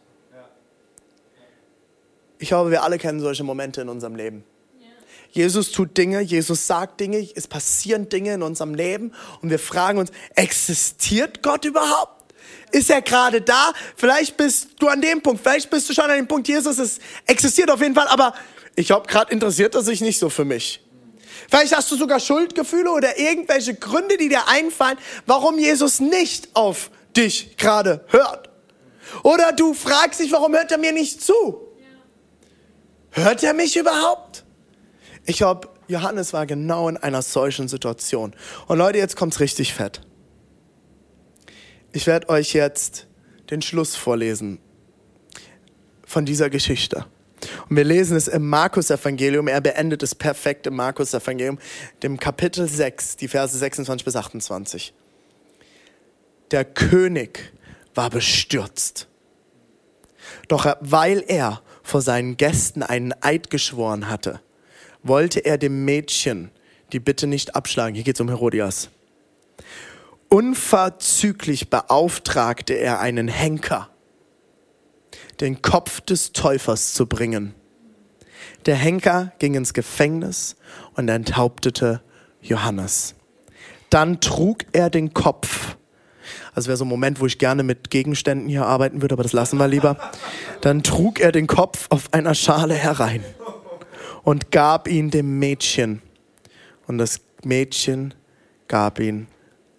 Ich 2.42 2.48
glaube, 2.48 2.72
wir 2.72 2.82
alle 2.82 2.98
kennen 2.98 3.20
solche 3.20 3.44
Momente 3.44 3.82
in 3.82 3.88
unserem 3.88 4.16
Leben. 4.16 4.42
Jesus 5.30 5.70
tut 5.70 5.96
Dinge, 5.96 6.20
Jesus 6.20 6.66
sagt 6.66 6.98
Dinge, 6.98 7.24
es 7.36 7.46
passieren 7.46 8.08
Dinge 8.08 8.34
in 8.34 8.42
unserem 8.42 8.74
Leben 8.74 9.12
und 9.42 9.50
wir 9.50 9.60
fragen 9.60 10.00
uns, 10.00 10.10
existiert 10.34 11.44
Gott 11.44 11.64
überhaupt? 11.64 12.34
Ist 12.72 12.90
er 12.90 13.00
gerade 13.00 13.42
da? 13.42 13.72
Vielleicht 13.94 14.36
bist 14.36 14.70
du 14.80 14.88
an 14.88 15.00
dem 15.00 15.22
Punkt, 15.22 15.40
vielleicht 15.40 15.70
bist 15.70 15.88
du 15.88 15.94
schon 15.94 16.06
an 16.06 16.16
dem 16.16 16.26
Punkt, 16.26 16.48
Jesus 16.48 16.78
es 16.78 16.98
existiert 17.26 17.70
auf 17.70 17.80
jeden 17.80 17.94
Fall, 17.94 18.08
aber 18.08 18.34
ich 18.74 18.88
glaube, 18.88 19.06
gerade 19.06 19.32
interessiert 19.32 19.76
er 19.76 19.82
sich 19.82 20.00
nicht 20.00 20.18
so 20.18 20.28
für 20.28 20.44
mich. 20.44 20.84
Vielleicht 21.48 21.76
hast 21.76 21.92
du 21.92 21.96
sogar 21.96 22.18
Schuldgefühle 22.18 22.90
oder 22.90 23.20
irgendwelche 23.20 23.74
Gründe, 23.74 24.16
die 24.16 24.28
dir 24.28 24.48
einfallen, 24.48 24.98
warum 25.26 25.60
Jesus 25.60 26.00
nicht 26.00 26.48
auf 26.54 26.90
dich 27.16 27.56
gerade 27.56 28.04
hört. 28.08 28.50
Oder 29.22 29.52
du 29.52 29.74
fragst 29.74 30.18
dich, 30.18 30.32
warum 30.32 30.54
hört 30.54 30.72
er 30.72 30.78
mir 30.78 30.92
nicht 30.92 31.22
zu? 31.22 31.71
Hört 33.12 33.42
er 33.42 33.54
mich 33.54 33.76
überhaupt? 33.76 34.44
Ich 35.24 35.36
glaube, 35.36 35.68
Johannes 35.86 36.32
war 36.32 36.46
genau 36.46 36.88
in 36.88 36.96
einer 36.96 37.22
solchen 37.22 37.68
Situation. 37.68 38.34
Und 38.66 38.78
Leute, 38.78 38.98
jetzt 38.98 39.16
kommt's 39.16 39.38
richtig 39.40 39.74
fett. 39.74 40.00
Ich 41.92 42.06
werde 42.06 42.30
euch 42.30 42.54
jetzt 42.54 43.06
den 43.50 43.60
Schluss 43.60 43.94
vorlesen 43.94 44.58
von 46.06 46.24
dieser 46.24 46.48
Geschichte. 46.48 47.04
Und 47.68 47.76
wir 47.76 47.84
lesen 47.84 48.16
es 48.16 48.28
im 48.28 48.48
Markus-Evangelium. 48.48 49.46
Er 49.48 49.60
beendet 49.60 50.02
es 50.02 50.14
perfekt 50.14 50.66
im 50.66 50.76
Markus-Evangelium, 50.76 51.58
dem 52.02 52.18
Kapitel 52.18 52.66
6, 52.66 53.16
die 53.16 53.28
Verse 53.28 53.56
26 53.56 54.04
bis 54.04 54.16
28. 54.16 54.94
Der 56.50 56.64
König 56.64 57.52
war 57.94 58.10
bestürzt. 58.10 59.08
Doch 60.48 60.76
weil 60.80 61.24
er 61.26 61.62
vor 61.92 62.00
seinen 62.00 62.38
Gästen 62.38 62.82
einen 62.82 63.12
Eid 63.20 63.50
geschworen 63.50 64.08
hatte, 64.08 64.40
wollte 65.02 65.40
er 65.40 65.58
dem 65.58 65.84
Mädchen 65.84 66.50
die 66.94 67.00
Bitte 67.00 67.26
nicht 67.26 67.54
abschlagen. 67.54 67.94
Hier 67.94 68.02
geht 68.02 68.16
es 68.16 68.20
um 68.22 68.28
Herodias. 68.28 68.88
Unverzüglich 70.30 71.68
beauftragte 71.68 72.72
er 72.72 73.00
einen 73.00 73.28
Henker, 73.28 73.90
den 75.40 75.60
Kopf 75.60 76.00
des 76.00 76.32
Täufers 76.32 76.94
zu 76.94 77.04
bringen. 77.04 77.54
Der 78.64 78.76
Henker 78.76 79.32
ging 79.38 79.52
ins 79.52 79.74
Gefängnis 79.74 80.56
und 80.94 81.10
enthauptete 81.10 82.00
Johannes. 82.40 83.16
Dann 83.90 84.18
trug 84.22 84.64
er 84.72 84.88
den 84.88 85.12
Kopf. 85.12 85.71
Also 86.54 86.68
wäre 86.68 86.76
so 86.76 86.84
ein 86.84 86.88
Moment, 86.88 87.20
wo 87.20 87.26
ich 87.26 87.38
gerne 87.38 87.62
mit 87.62 87.90
Gegenständen 87.90 88.48
hier 88.48 88.66
arbeiten 88.66 89.00
würde, 89.00 89.14
aber 89.14 89.22
das 89.22 89.32
lassen 89.32 89.58
wir 89.58 89.68
lieber. 89.68 89.96
Dann 90.60 90.82
trug 90.82 91.18
er 91.18 91.32
den 91.32 91.46
Kopf 91.46 91.86
auf 91.88 92.12
einer 92.12 92.34
Schale 92.34 92.74
herein 92.74 93.24
und 94.22 94.50
gab 94.50 94.86
ihn 94.86 95.10
dem 95.10 95.38
Mädchen. 95.38 96.02
Und 96.86 96.98
das 96.98 97.20
Mädchen 97.42 98.12
gab 98.68 99.00
ihn 99.00 99.28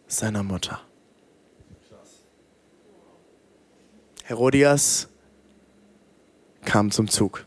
seiner 0.08 0.42
Mutter. 0.42 0.82
Herodias 4.24 5.10
kam 6.66 6.92
zum 6.92 7.08
Zug. 7.08 7.46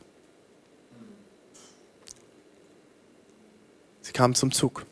Sie 4.02 4.12
kam 4.12 4.35
zum 4.35 4.52
Zug. 4.52 4.87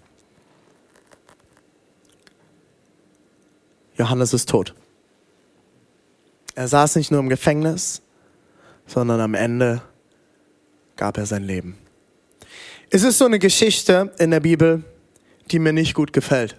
Johannes 3.97 4.33
ist 4.33 4.49
tot. 4.49 4.75
Er 6.55 6.69
saß 6.69 6.97
nicht 6.97 7.11
nur 7.11 7.21
im 7.21 7.29
Gefängnis, 7.29 8.03
sondern 8.87 9.21
am 9.21 9.35
Ende 9.35 9.83
gab 10.97 11.17
er 11.19 11.27
sein 11.27 11.45
Leben. 11.45 11.77
Es 12.91 13.03
ist 13.03 13.19
so 13.19 13.25
eine 13.25 13.39
Geschichte 13.39 14.13
in 14.19 14.31
der 14.31 14.41
Bibel, 14.41 14.85
die 15.51 15.59
mir 15.59 15.73
nicht 15.73 15.95
gut 15.95 16.13
gefällt. 16.13 16.57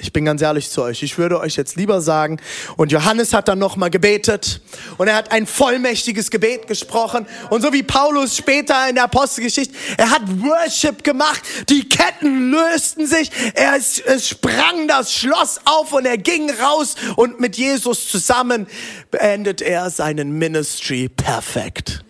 Ich 0.00 0.12
bin 0.12 0.24
ganz 0.24 0.40
ehrlich 0.42 0.70
zu 0.70 0.82
euch. 0.82 1.02
Ich 1.02 1.18
würde 1.18 1.40
euch 1.40 1.56
jetzt 1.56 1.74
lieber 1.74 2.00
sagen, 2.00 2.40
und 2.76 2.92
Johannes 2.92 3.32
hat 3.32 3.48
dann 3.48 3.58
nochmal 3.58 3.90
gebetet 3.90 4.60
und 4.96 5.08
er 5.08 5.16
hat 5.16 5.32
ein 5.32 5.44
vollmächtiges 5.44 6.30
Gebet 6.30 6.68
gesprochen. 6.68 7.26
Und 7.50 7.62
so 7.62 7.72
wie 7.72 7.82
Paulus 7.82 8.36
später 8.36 8.88
in 8.88 8.94
der 8.94 9.04
Apostelgeschichte, 9.04 9.74
er 9.96 10.10
hat 10.10 10.22
Worship 10.40 11.02
gemacht, 11.02 11.42
die 11.68 11.88
Ketten 11.88 12.52
lösten 12.52 13.08
sich, 13.08 13.32
er, 13.54 13.74
es 13.74 14.28
sprang 14.28 14.86
das 14.86 15.12
Schloss 15.12 15.60
auf 15.64 15.92
und 15.92 16.06
er 16.06 16.18
ging 16.18 16.48
raus 16.48 16.94
und 17.16 17.40
mit 17.40 17.56
Jesus 17.56 18.08
zusammen 18.08 18.68
beendet 19.10 19.60
er 19.60 19.90
seinen 19.90 20.38
Ministry 20.38 21.08
perfekt. 21.08 22.04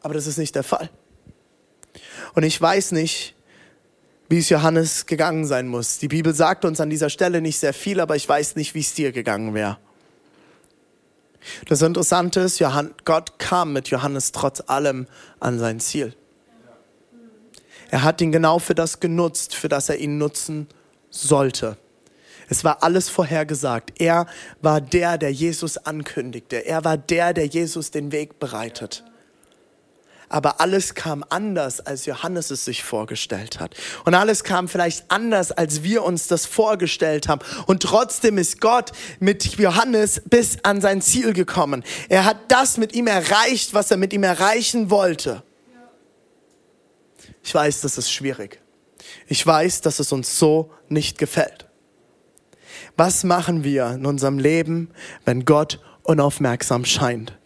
Aber 0.00 0.14
das 0.14 0.26
ist 0.26 0.38
nicht 0.38 0.54
der 0.54 0.64
Fall. 0.64 0.88
Und 2.34 2.42
ich 2.42 2.60
weiß 2.60 2.92
nicht, 2.92 3.33
wie 4.34 4.40
es 4.40 4.48
Johannes 4.48 5.06
gegangen 5.06 5.46
sein 5.46 5.68
muss. 5.68 5.98
Die 5.98 6.08
Bibel 6.08 6.34
sagt 6.34 6.64
uns 6.64 6.80
an 6.80 6.90
dieser 6.90 7.08
Stelle 7.08 7.40
nicht 7.40 7.56
sehr 7.56 7.72
viel, 7.72 8.00
aber 8.00 8.16
ich 8.16 8.28
weiß 8.28 8.56
nicht, 8.56 8.74
wie 8.74 8.80
es 8.80 8.92
dir 8.92 9.12
gegangen 9.12 9.54
wäre. 9.54 9.78
Das 11.68 11.82
Interessante 11.82 12.40
ist, 12.40 12.60
Gott 13.04 13.38
kam 13.38 13.72
mit 13.72 13.90
Johannes 13.90 14.32
trotz 14.32 14.60
allem 14.66 15.06
an 15.38 15.60
sein 15.60 15.78
Ziel. 15.78 16.16
Er 17.92 18.02
hat 18.02 18.20
ihn 18.20 18.32
genau 18.32 18.58
für 18.58 18.74
das 18.74 18.98
genutzt, 18.98 19.54
für 19.54 19.68
das 19.68 19.88
er 19.88 19.98
ihn 19.98 20.18
nutzen 20.18 20.66
sollte. 21.10 21.76
Es 22.48 22.64
war 22.64 22.82
alles 22.82 23.08
vorhergesagt. 23.08 24.00
Er 24.00 24.26
war 24.60 24.80
der, 24.80 25.16
der 25.16 25.32
Jesus 25.32 25.78
ankündigte. 25.78 26.56
Er 26.66 26.84
war 26.84 26.96
der, 26.96 27.34
der 27.34 27.46
Jesus 27.46 27.92
den 27.92 28.10
Weg 28.10 28.40
bereitet 28.40 29.04
aber 30.28 30.60
alles 30.60 30.94
kam 30.94 31.24
anders, 31.28 31.80
als 31.80 32.06
Johannes 32.06 32.50
es 32.50 32.64
sich 32.64 32.82
vorgestellt 32.82 33.60
hat. 33.60 33.74
Und 34.04 34.14
alles 34.14 34.44
kam 34.44 34.68
vielleicht 34.68 35.10
anders, 35.10 35.52
als 35.52 35.82
wir 35.82 36.04
uns 36.04 36.26
das 36.26 36.46
vorgestellt 36.46 37.28
haben. 37.28 37.40
Und 37.66 37.82
trotzdem 37.82 38.38
ist 38.38 38.60
Gott 38.60 38.92
mit 39.20 39.44
Johannes 39.58 40.22
bis 40.24 40.58
an 40.62 40.80
sein 40.80 41.02
Ziel 41.02 41.32
gekommen. 41.32 41.84
Er 42.08 42.24
hat 42.24 42.38
das 42.48 42.76
mit 42.76 42.94
ihm 42.94 43.06
erreicht, 43.06 43.74
was 43.74 43.90
er 43.90 43.96
mit 43.96 44.12
ihm 44.12 44.22
erreichen 44.22 44.90
wollte. 44.90 45.42
Ich 47.42 47.54
weiß, 47.54 47.82
das 47.82 47.98
ist 47.98 48.10
schwierig. 48.10 48.60
Ich 49.26 49.46
weiß, 49.46 49.82
dass 49.82 49.98
es 49.98 50.12
uns 50.12 50.38
so 50.38 50.72
nicht 50.88 51.18
gefällt. 51.18 51.68
Was 52.96 53.24
machen 53.24 53.64
wir 53.64 53.88
in 53.90 54.06
unserem 54.06 54.38
Leben, 54.38 54.90
wenn 55.24 55.44
Gott 55.44 55.80
unaufmerksam 56.02 56.84
scheint? 56.84 57.36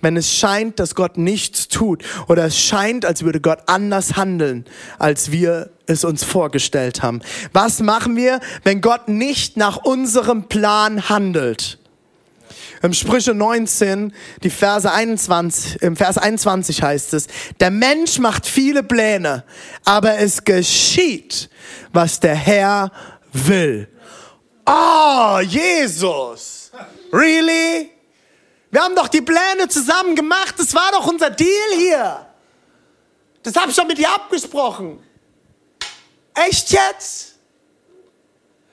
Wenn 0.00 0.16
es 0.16 0.32
scheint, 0.32 0.78
dass 0.78 0.94
Gott 0.94 1.18
nichts 1.18 1.68
tut 1.68 2.02
oder 2.28 2.44
es 2.44 2.58
scheint, 2.58 3.04
als 3.04 3.22
würde 3.22 3.40
Gott 3.40 3.60
anders 3.66 4.16
handeln, 4.16 4.64
als 4.98 5.30
wir 5.30 5.70
es 5.86 6.04
uns 6.04 6.24
vorgestellt 6.24 7.02
haben. 7.02 7.20
Was 7.52 7.80
machen 7.80 8.16
wir, 8.16 8.40
wenn 8.64 8.80
Gott 8.80 9.08
nicht 9.08 9.56
nach 9.56 9.76
unserem 9.76 10.44
Plan 10.44 11.08
handelt? 11.08 11.78
Im 12.82 12.92
Sprüche 12.92 13.34
19, 13.34 14.12
die 14.42 14.50
Verse 14.50 14.90
21, 14.90 15.82
im 15.82 15.96
Vers 15.96 16.18
21 16.18 16.82
heißt 16.82 17.14
es, 17.14 17.26
der 17.58 17.70
Mensch 17.70 18.18
macht 18.18 18.46
viele 18.46 18.82
Pläne, 18.82 19.44
aber 19.84 20.18
es 20.18 20.44
geschieht, 20.44 21.48
was 21.92 22.20
der 22.20 22.34
Herr 22.34 22.92
will. 23.32 23.88
Oh, 24.66 25.40
Jesus. 25.40 26.70
Really? 27.12 27.90
Wir 28.76 28.82
haben 28.82 28.94
doch 28.94 29.08
die 29.08 29.22
Pläne 29.22 29.68
zusammen 29.70 30.14
gemacht. 30.14 30.56
Das 30.58 30.74
war 30.74 30.92
doch 30.92 31.06
unser 31.06 31.30
Deal 31.30 31.70
hier. 31.78 32.26
Das 33.42 33.56
habe 33.56 33.70
ich 33.70 33.76
doch 33.76 33.86
mit 33.86 33.96
dir 33.96 34.10
abgesprochen. 34.10 35.02
Echt 36.34 36.72
jetzt? 36.72 37.36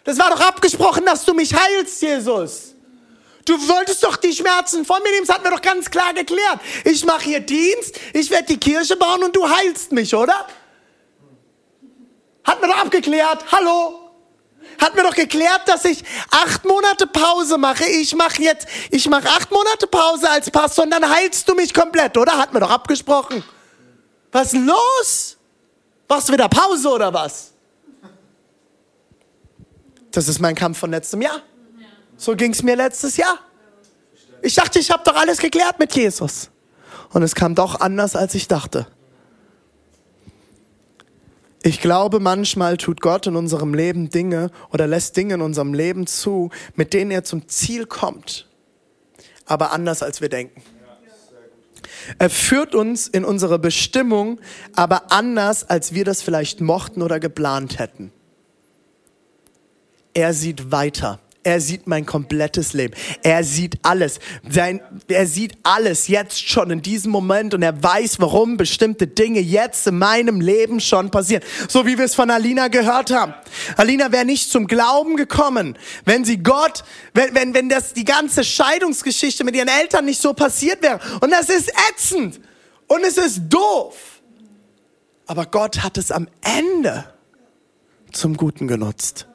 Das 0.03 0.19
war 0.19 0.29
doch 0.31 0.41
abgesprochen, 0.41 1.05
dass 1.05 1.23
du 1.23 1.33
mich 1.33 1.53
heilst, 1.55 2.01
Jesus. 2.01 2.75
Du 3.45 3.53
wolltest 3.69 4.03
doch 4.03 4.17
die 4.17 4.33
Schmerzen 4.33 4.83
von 4.83 5.01
mir 5.03 5.09
nehmen, 5.09 5.25
das 5.25 5.37
hatten 5.37 5.45
wir 5.45 5.51
doch 5.51 5.61
ganz 5.61 5.89
klar 5.89 6.13
geklärt. 6.13 6.59
Ich 6.83 7.05
mache 7.05 7.23
hier 7.23 7.39
Dienst, 7.39 7.97
ich 8.11 8.29
werde 8.29 8.47
die 8.47 8.59
Kirche 8.59 8.97
bauen 8.97 9.23
und 9.23 9.33
du 9.33 9.47
heilst 9.47 9.93
mich, 9.93 10.13
oder? 10.13 10.47
Hatten 12.43 12.61
wir 12.61 12.67
doch 12.67 12.79
abgeklärt. 12.79 13.45
Hallo? 13.53 14.02
Hatten 14.79 14.95
wir 14.95 15.03
doch 15.03 15.15
geklärt, 15.15 15.61
dass 15.65 15.85
ich 15.85 16.03
acht 16.31 16.65
Monate 16.65 17.07
Pause 17.07 17.57
mache. 17.57 17.85
Ich 17.85 18.15
mache 18.15 18.41
jetzt, 18.41 18.67
ich 18.89 19.07
mache 19.09 19.29
acht 19.29 19.51
Monate 19.51 19.87
Pause 19.87 20.29
als 20.29 20.49
Pastor 20.51 20.85
und 20.85 20.91
dann 20.91 21.07
heilst 21.09 21.47
du 21.47 21.55
mich 21.55 21.73
komplett, 21.73 22.17
oder? 22.17 22.37
Hatten 22.37 22.53
wir 22.53 22.59
doch 22.59 22.71
abgesprochen. 22.71 23.43
Was 24.31 24.53
ist 24.53 24.65
los? 24.65 25.37
Machst 26.07 26.29
du 26.29 26.33
wieder 26.33 26.49
Pause 26.49 26.89
oder 26.89 27.13
was? 27.13 27.51
Das 30.11 30.27
ist 30.27 30.39
mein 30.39 30.55
Kampf 30.55 30.77
von 30.77 30.91
letztem 30.91 31.21
Jahr. 31.21 31.41
So 32.17 32.35
ging 32.35 32.51
es 32.51 32.61
mir 32.61 32.75
letztes 32.75 33.17
Jahr. 33.17 33.39
Ich 34.41 34.55
dachte, 34.55 34.77
ich 34.79 34.91
habe 34.91 35.03
doch 35.03 35.15
alles 35.15 35.39
geklärt 35.39 35.79
mit 35.79 35.95
Jesus. 35.95 36.49
Und 37.11 37.23
es 37.23 37.33
kam 37.33 37.55
doch 37.55 37.79
anders, 37.79 38.15
als 38.15 38.35
ich 38.35 38.47
dachte. 38.47 38.87
Ich 41.65 41.79
glaube, 41.79 42.19
manchmal 42.19 42.75
tut 42.75 42.99
Gott 42.99 43.25
in 43.25 43.37
unserem 43.37 43.73
Leben 43.73 44.09
Dinge 44.09 44.51
oder 44.71 44.85
lässt 44.85 45.15
Dinge 45.15 45.35
in 45.35 45.41
unserem 45.41 45.73
Leben 45.73 46.07
zu, 46.07 46.49
mit 46.75 46.93
denen 46.93 47.09
er 47.09 47.23
zum 47.23 47.47
Ziel 47.47 47.85
kommt, 47.85 48.49
aber 49.45 49.71
anders 49.71 50.03
als 50.03 50.19
wir 50.19 50.27
denken. 50.27 50.61
Er 52.19 52.29
führt 52.29 52.75
uns 52.75 53.07
in 53.07 53.23
unsere 53.23 53.59
Bestimmung, 53.59 54.41
aber 54.75 55.13
anders, 55.13 55.63
als 55.63 55.93
wir 55.93 56.03
das 56.03 56.21
vielleicht 56.21 56.59
mochten 56.59 57.01
oder 57.01 57.21
geplant 57.21 57.79
hätten. 57.79 58.11
Er 60.13 60.33
sieht 60.33 60.69
weiter. 60.73 61.19
Er 61.45 61.59
sieht 61.59 61.87
mein 61.87 62.05
komplettes 62.05 62.71
Leben. 62.71 62.93
Er 63.21 63.43
sieht 63.43 63.77
alles. 63.83 64.19
Sein, 64.49 64.79
er 65.09 65.27
sieht 65.27 65.57
alles 65.63 66.07
jetzt 66.07 66.47
schon 66.47 66.71
in 66.71 66.81
diesem 66.81 67.11
Moment 67.11 67.53
und 67.53 67.61
er 67.61 67.83
weiß, 67.83 68.21
warum 68.21 68.55
bestimmte 68.55 69.07
Dinge 69.07 69.41
jetzt 69.41 69.85
in 69.87 69.97
meinem 69.97 70.39
Leben 70.39 70.79
schon 70.79 71.11
passieren. 71.11 71.43
So 71.67 71.85
wie 71.85 71.97
wir 71.97 72.05
es 72.05 72.15
von 72.15 72.29
Alina 72.29 72.69
gehört 72.69 73.11
haben. 73.11 73.33
Alina 73.75 74.13
wäre 74.13 74.23
nicht 74.23 74.49
zum 74.49 74.67
Glauben 74.67 75.17
gekommen, 75.17 75.77
wenn 76.05 76.23
sie 76.23 76.37
Gott, 76.37 76.85
wenn, 77.13 77.35
wenn, 77.35 77.53
wenn 77.53 77.67
das 77.67 77.91
die 77.91 78.05
ganze 78.05 78.45
Scheidungsgeschichte 78.45 79.43
mit 79.43 79.55
ihren 79.55 79.67
Eltern 79.67 80.05
nicht 80.05 80.21
so 80.21 80.33
passiert 80.33 80.81
wäre. 80.81 81.01
Und 81.19 81.31
das 81.31 81.49
ist 81.49 81.73
ätzend. 81.91 82.39
Und 82.87 83.03
es 83.03 83.17
ist 83.17 83.41
doof. 83.49 83.95
Aber 85.25 85.45
Gott 85.45 85.83
hat 85.83 85.97
es 85.97 86.09
am 86.09 86.27
Ende 86.41 87.05
zum 88.13 88.37
Guten 88.37 88.67
genutzt. 88.67 89.27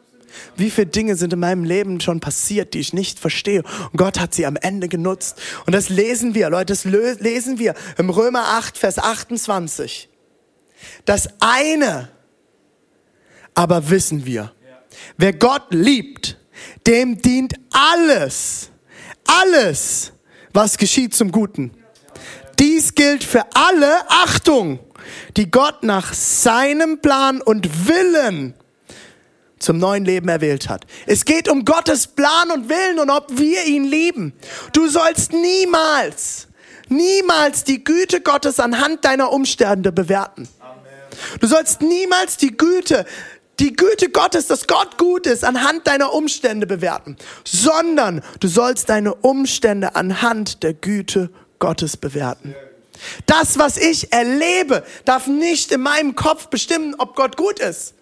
Wie 0.57 0.71
viele 0.71 0.89
Dinge 0.89 1.17
sind 1.17 1.33
in 1.33 1.41
meinem 1.41 1.65
Leben 1.65 2.01
schon 2.01 2.21
passiert, 2.21 2.75
die 2.75 2.81
ich 2.81 2.93
nicht 2.93 3.19
verstehe? 3.19 3.63
Und 3.63 3.97
Gott 3.97 4.21
hat 4.21 4.35
sie 4.35 4.47
am 4.47 4.57
Ende 4.57 4.89
genutzt. 4.89 5.41
Und 5.67 5.75
das 5.75 5.89
lesen 5.89 6.35
wir, 6.35 6.51
Leute, 6.51 6.67
das 6.73 6.85
lesen 6.85 7.59
wir 7.59 7.75
im 7.97 8.11
Römer 8.11 8.45
8, 8.59 8.79
Vers 8.79 8.99
28. 8.99 10.09
Das 11.05 11.29
eine 11.41 12.11
aber 13.59 13.91
wissen 13.91 14.25
wir, 14.25 14.53
wer 15.17 15.33
Gott 15.33 15.67
liebt, 15.71 16.37
dem 16.87 17.21
dient 17.21 17.55
alles, 17.73 18.71
alles, 19.27 20.13
was 20.53 20.79
geschieht 20.79 21.13
zum 21.13 21.33
Guten. 21.33 21.73
Dies 22.61 22.95
gilt 22.95 23.25
für 23.25 23.45
alle, 23.55 24.09
Achtung, 24.09 24.79
die 25.37 25.51
Gott 25.51 25.83
nach 25.83 26.15
seinem 26.15 27.01
Plan 27.01 27.41
und 27.41 27.89
Willen 27.89 28.55
zum 29.59 29.79
neuen 29.79 30.05
Leben 30.05 30.29
erwählt 30.29 30.69
hat. 30.69 30.87
Es 31.07 31.25
geht 31.25 31.49
um 31.49 31.65
Gottes 31.65 32.07
Plan 32.07 32.50
und 32.50 32.69
Willen 32.69 32.99
und 32.99 33.11
ob 33.11 33.38
wir 33.38 33.65
ihn 33.65 33.85
lieben. 33.85 34.33
Du 34.73 34.88
sollst 34.88 35.33
niemals, 35.33 36.49
niemals 36.88 37.65
die 37.65 37.83
Güte 37.85 38.21
Gottes 38.21 38.61
anhand 38.61 39.05
deiner 39.05 39.33
Umstände 39.33 39.93
bewerten. 39.93 40.49
Du 41.41 41.47
sollst 41.47 41.83
niemals 41.83 42.37
die 42.37 42.57
Güte, 42.57 43.05
die 43.59 43.75
Güte 43.75 44.11
Gottes, 44.11 44.47
dass 44.47 44.67
Gott 44.67 44.99
gut 44.99 45.27
ist, 45.27 45.45
anhand 45.45 45.87
deiner 45.87 46.15
Umstände 46.15 46.67
bewerten, 46.67 47.17
sondern 47.45 48.23
du 48.41 48.49
sollst 48.49 48.88
deine 48.88 49.15
Umstände 49.15 49.97
anhand 49.97 50.62
der 50.62 50.75
Güte 50.75 51.31
Gottes 51.59 51.97
bewerten. 51.97 52.55
Das, 53.27 53.59
was 53.59 53.77
ich 53.77 54.12
erlebe, 54.12 54.85
darf 55.05 55.27
nicht 55.27 55.73
in 55.73 55.81
meinem 55.81 56.15
Kopf 56.15 56.49
bestimmen, 56.49 56.95
ob 56.99 57.15
Gott 57.15 57.37
gut 57.37 57.59
ist. 57.59 57.95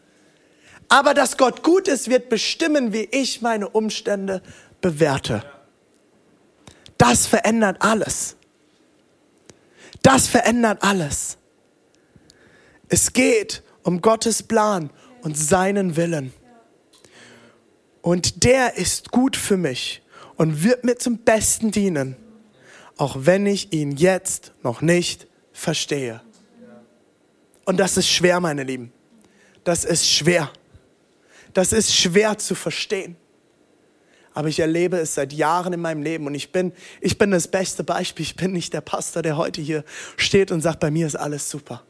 Aber 0.89 1.15
dass 1.15 1.37
Gott 1.37 1.63
gut 1.63 1.89
ist, 1.89 2.09
wird 2.09 2.29
bestimmen, 2.29 2.93
wie 2.93 3.09
ich 3.11 3.43
meine 3.43 3.69
Umstände 3.69 4.43
bewerte. 4.81 5.43
Das 6.99 7.27
verändert 7.27 7.79
alles. 7.81 8.37
Das 10.03 10.29
verändert 10.29 10.83
alles. 10.83 11.37
Es 12.89 13.13
geht 13.13 13.63
um 13.83 14.01
Gottes 14.01 14.43
Plan 14.43 14.91
und 15.23 15.37
seinen 15.37 15.97
Willen. 15.97 16.33
Und 18.03 18.45
der 18.45 18.77
ist 18.77 19.11
gut 19.11 19.37
für 19.37 19.57
mich 19.57 20.03
und 20.37 20.63
wird 20.63 20.85
mir 20.85 20.97
zum 20.97 21.19
Besten 21.19 21.73
dienen, 21.73 22.17
auch 22.97 23.17
wenn 23.19 23.47
ich 23.47 23.73
ihn 23.73 23.97
jetzt 23.97 24.53
noch 24.63 24.81
nicht 24.81 25.27
verstehe. 25.53 26.21
Und 27.65 27.79
das 27.79 27.97
ist 27.97 28.09
schwer, 28.09 28.39
meine 28.39 28.63
Lieben. 28.63 28.93
Das 29.65 29.85
ist 29.85 30.09
schwer. 30.09 30.53
Das 31.57 31.73
ist 31.73 31.97
schwer 31.97 32.37
zu 32.37 32.55
verstehen. 32.55 33.17
Aber 34.35 34.49
ich 34.49 34.61
erlebe 34.61 34.99
es 34.99 35.15
seit 35.15 35.33
Jahren 35.33 35.73
in 35.73 35.81
meinem 35.81 36.03
Leben 36.03 36.27
und 36.27 36.35
ich 36.35 36.53
bin, 36.53 36.75
ich 37.01 37.17
bin 37.17 37.31
das 37.31 37.49
beste 37.49 37.83
Beispiel. 37.83 38.25
Ich 38.25 38.37
bin 38.37 38.53
nicht 38.53 38.75
der 38.75 38.83
Pastor, 38.83 39.23
der 39.23 39.39
heute 39.39 39.63
hier 39.63 39.83
steht 40.19 40.53
und 40.53 40.61
sagt, 40.61 40.81
bei 40.81 40.91
mir 40.91 41.07
ist 41.07 41.17
alles 41.17 41.49
super. 41.49 41.83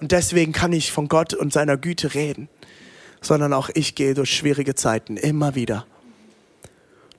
Und 0.00 0.12
deswegen 0.12 0.52
kann 0.52 0.72
ich 0.72 0.90
von 0.90 1.06
Gott 1.06 1.34
und 1.34 1.52
seiner 1.52 1.76
Güte 1.76 2.14
reden, 2.14 2.48
sondern 3.20 3.52
auch 3.52 3.68
ich 3.74 3.94
gehe 3.94 4.14
durch 4.14 4.34
schwierige 4.34 4.74
Zeiten 4.74 5.18
immer 5.18 5.54
wieder. 5.54 5.86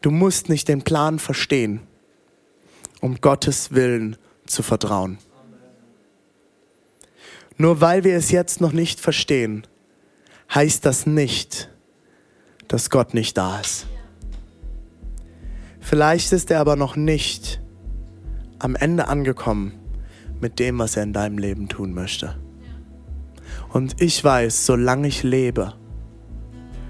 Du 0.02 0.10
musst 0.10 0.50
nicht 0.50 0.70
den 0.70 0.82
Plan 0.82 1.20
verstehen, 1.20 1.82
um 3.00 3.22
Gottes 3.22 3.74
Willen 3.76 4.18
zu 4.48 4.64
vertrauen. 4.64 5.20
Nur 7.58 7.80
weil 7.80 8.04
wir 8.04 8.16
es 8.16 8.32
jetzt 8.32 8.60
noch 8.60 8.72
nicht 8.72 9.00
verstehen, 9.00 9.68
heißt 10.54 10.86
das 10.86 11.06
nicht, 11.06 11.70
dass 12.68 12.90
Gott 12.90 13.14
nicht 13.14 13.38
da 13.38 13.60
ist. 13.60 13.88
Vielleicht 15.80 16.32
ist 16.34 16.52
er 16.52 16.60
aber 16.60 16.76
noch 16.76 16.96
nicht 16.96 17.62
am 18.60 18.76
Ende 18.76 19.08
angekommen 19.08 19.74
mit 20.42 20.60
dem, 20.60 20.80
was 20.80 20.98
er 20.98 21.04
in 21.04 21.14
deinem 21.14 21.38
Leben 21.38 21.68
tun 21.68 21.94
möchte. 21.94 22.36
Und 23.70 24.02
ich 24.02 24.24
weiß, 24.24 24.66
solange 24.66 25.08
ich 25.08 25.24
lebe, 25.24 25.74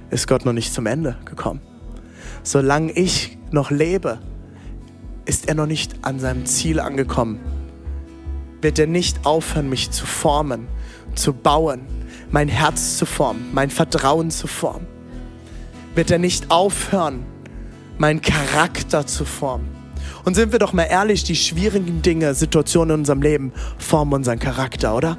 ist 0.09 0.27
Gott 0.27 0.45
noch 0.45 0.53
nicht 0.53 0.73
zum 0.73 0.85
Ende 0.85 1.17
gekommen. 1.25 1.61
Solange 2.43 2.91
ich 2.93 3.37
noch 3.51 3.71
lebe, 3.71 4.19
ist 5.25 5.47
er 5.47 5.55
noch 5.55 5.67
nicht 5.67 5.95
an 6.01 6.19
seinem 6.19 6.45
Ziel 6.45 6.79
angekommen. 6.79 7.39
Wird 8.61 8.79
er 8.79 8.87
nicht 8.87 9.25
aufhören, 9.25 9.69
mich 9.69 9.91
zu 9.91 10.05
formen, 10.05 10.67
zu 11.15 11.33
bauen, 11.33 11.81
mein 12.31 12.48
Herz 12.48 12.98
zu 12.98 13.05
formen, 13.05 13.50
mein 13.53 13.70
Vertrauen 13.70 14.31
zu 14.31 14.48
formen? 14.48 14.87
Wird 15.96 16.11
er 16.11 16.20
nicht 16.20 16.51
aufhören, 16.51 17.25
meinen 17.98 18.22
Charakter 18.22 19.05
zu 19.07 19.25
formen? 19.25 19.68
Und 20.25 20.35
sind 20.35 20.51
wir 20.51 20.59
doch 20.59 20.74
mal 20.74 20.83
ehrlich, 20.83 21.24
die 21.24 21.35
schwierigen 21.35 22.01
Dinge, 22.01 22.33
Situationen 22.33 22.96
in 22.96 23.00
unserem 23.01 23.22
Leben 23.22 23.51
formen 23.77 24.13
unseren 24.13 24.39
Charakter, 24.39 24.96
oder? 24.96 25.18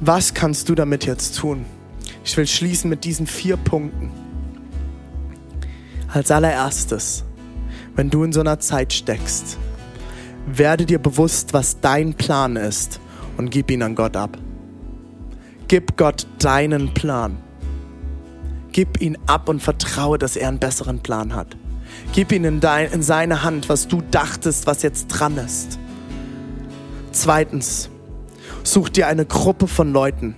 Was 0.00 0.34
kannst 0.34 0.68
du 0.68 0.74
damit 0.74 1.06
jetzt 1.06 1.38
tun? 1.38 1.64
Ich 2.24 2.36
will 2.36 2.46
schließen 2.46 2.90
mit 2.90 3.04
diesen 3.04 3.26
vier 3.26 3.56
Punkten. 3.56 4.10
Als 6.08 6.30
allererstes, 6.30 7.24
wenn 7.94 8.10
du 8.10 8.24
in 8.24 8.32
so 8.32 8.40
einer 8.40 8.58
Zeit 8.60 8.92
steckst, 8.92 9.58
werde 10.46 10.86
dir 10.86 10.98
bewusst, 10.98 11.52
was 11.52 11.80
dein 11.80 12.14
Plan 12.14 12.56
ist 12.56 13.00
und 13.40 13.50
gib 13.50 13.70
ihn 13.70 13.82
an 13.82 13.94
Gott 13.94 14.16
ab. 14.16 14.36
Gib 15.66 15.96
Gott 15.96 16.26
deinen 16.40 16.92
Plan. 16.92 17.38
Gib 18.70 19.00
ihn 19.00 19.16
ab 19.26 19.48
und 19.48 19.62
vertraue, 19.62 20.18
dass 20.18 20.36
er 20.36 20.48
einen 20.48 20.58
besseren 20.58 21.00
Plan 21.00 21.34
hat. 21.34 21.56
Gib 22.12 22.32
ihn 22.32 22.44
in, 22.44 22.60
dein, 22.60 22.92
in 22.92 23.02
seine 23.02 23.42
Hand, 23.42 23.70
was 23.70 23.88
du 23.88 24.02
dachtest, 24.10 24.66
was 24.66 24.82
jetzt 24.82 25.08
dran 25.08 25.38
ist. 25.38 25.78
Zweitens, 27.12 27.88
such 28.62 28.90
dir 28.90 29.06
eine 29.06 29.24
Gruppe 29.24 29.66
von 29.68 29.90
Leuten, 29.90 30.36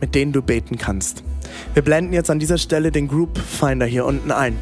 mit 0.00 0.14
denen 0.14 0.32
du 0.32 0.40
beten 0.40 0.78
kannst. 0.78 1.24
Wir 1.74 1.82
blenden 1.82 2.12
jetzt 2.12 2.30
an 2.30 2.38
dieser 2.38 2.58
Stelle 2.58 2.92
den 2.92 3.08
Group 3.08 3.36
Finder 3.36 3.84
hier 3.84 4.06
unten 4.06 4.30
ein. 4.30 4.56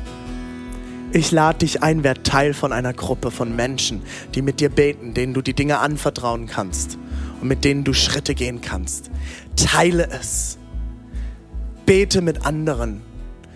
Ich 1.13 1.31
lade 1.31 1.59
dich 1.59 1.83
ein, 1.83 2.05
wer 2.05 2.23
Teil 2.23 2.55
von 2.55 2.73
einer 2.73 2.95
Gruppe 2.95 3.31
von 3.31 3.55
Menschen, 3.55 4.01
die 4.35 4.41
mit 4.41 4.61
dir 4.61 4.71
beten, 4.71 5.13
denen 5.13 5.35
du 5.35 5.43
die 5.43 5.53
Dinge 5.53 5.79
anvertrauen 5.81 6.47
kannst 6.47 6.97
und 7.43 7.49
mit 7.49 7.65
denen 7.65 7.83
du 7.83 7.93
Schritte 7.93 8.35
gehen 8.35 8.61
kannst. 8.61 9.11
Teile 9.57 10.09
es. 10.09 10.59
Bete 11.85 12.23
mit 12.23 12.47
anderen. 12.47 13.03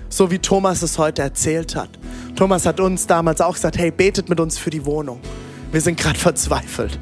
So 0.09 0.31
wie 0.33 0.39
Thomas 0.39 0.83
es 0.83 0.99
heute 0.99 1.23
erzählt 1.23 1.77
hat. 1.77 1.91
Thomas 2.35 2.67
hat 2.67 2.81
uns 2.81 3.07
damals 3.07 3.41
auch 3.41 3.55
gesagt, 3.55 3.79
hey, 3.79 3.93
betet 3.93 4.29
mit 4.29 4.41
uns 4.41 4.59
für 4.59 4.71
die 4.71 4.85
Wohnung. 4.85 5.21
Wir 5.71 5.81
sind 5.81 5.99
gerade 5.99 6.19
verzweifelt. 6.19 6.99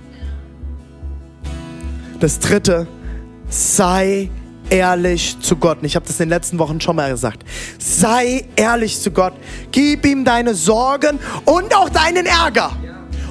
Das 2.21 2.39
dritte, 2.39 2.87
sei 3.49 4.29
ehrlich 4.69 5.39
zu 5.41 5.57
Gott. 5.57 5.79
Ich 5.83 5.97
habe 5.97 6.07
das 6.07 6.21
in 6.21 6.27
den 6.27 6.31
letzten 6.31 6.59
Wochen 6.59 6.81
schon 6.83 6.97
mal 6.97 7.11
gesagt. 7.11 7.45
Sei 7.79 8.45
ehrlich 8.57 9.01
zu 9.01 9.11
Gott. 9.11 9.33
Gib 9.73 10.05
ihm 10.05 10.25
deine 10.25 10.55
Sorgen 10.55 11.19
und 11.47 11.75
auch 11.75 11.89
deinen 11.89 12.27
Ärger. 12.27 12.73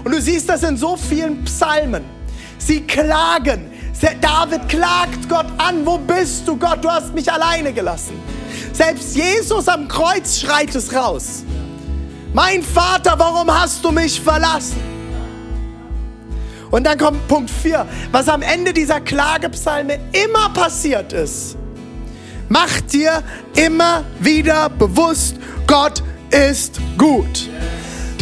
Und 0.03 0.11
du 0.11 0.19
siehst 0.19 0.49
das 0.49 0.63
in 0.63 0.75
so 0.75 0.97
vielen 0.97 1.43
Psalmen. 1.43 2.22
Sie 2.65 2.81
klagen. 2.81 3.71
David 4.21 4.67
klagt 4.67 5.29
Gott 5.29 5.47
an. 5.57 5.85
Wo 5.85 5.97
bist 5.97 6.47
du, 6.47 6.57
Gott? 6.57 6.83
Du 6.83 6.89
hast 6.89 7.13
mich 7.13 7.31
alleine 7.31 7.71
gelassen. 7.71 8.19
Selbst 8.73 9.15
Jesus 9.15 9.67
am 9.67 9.87
Kreuz 9.87 10.39
schreit 10.39 10.73
es 10.75 10.93
raus. 10.93 11.43
Mein 12.33 12.63
Vater, 12.63 13.15
warum 13.17 13.53
hast 13.53 13.83
du 13.83 13.91
mich 13.91 14.19
verlassen? 14.19 14.81
Und 16.71 16.85
dann 16.85 16.97
kommt 16.97 17.27
Punkt 17.27 17.51
4, 17.51 17.85
was 18.11 18.27
am 18.27 18.41
Ende 18.41 18.73
dieser 18.73 18.99
Klagepsalme 18.99 19.99
immer 20.11 20.49
passiert 20.49 21.13
ist. 21.13 21.55
Mach 22.49 22.81
dir 22.81 23.21
immer 23.55 24.03
wieder 24.19 24.69
bewusst, 24.69 25.35
Gott 25.67 26.01
ist 26.31 26.79
gut. 26.97 27.47